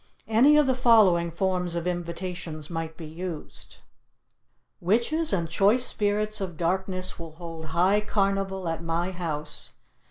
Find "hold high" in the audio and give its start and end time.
7.33-8.01